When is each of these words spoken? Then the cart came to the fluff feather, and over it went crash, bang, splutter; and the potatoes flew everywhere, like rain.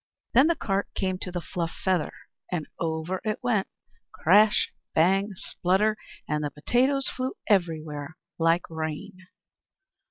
Then 0.33 0.47
the 0.47 0.55
cart 0.55 0.87
came 0.95 1.19
to 1.19 1.31
the 1.31 1.41
fluff 1.41 1.69
feather, 1.83 2.11
and 2.51 2.65
over 2.79 3.21
it 3.23 3.37
went 3.43 3.67
crash, 4.11 4.71
bang, 4.95 5.29
splutter; 5.35 5.95
and 6.27 6.43
the 6.43 6.49
potatoes 6.49 7.07
flew 7.07 7.33
everywhere, 7.47 8.17
like 8.39 8.63
rain. 8.67 9.27